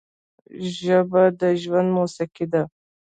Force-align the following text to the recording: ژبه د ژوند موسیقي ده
ژبه 0.77 1.23
د 1.39 1.41
ژوند 1.61 1.89
موسیقي 1.97 2.45
ده 2.53 2.61